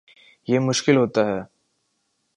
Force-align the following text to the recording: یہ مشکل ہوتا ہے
یہ 0.47 0.59
مشکل 0.59 0.97
ہوتا 0.97 1.25
ہے 1.25 1.39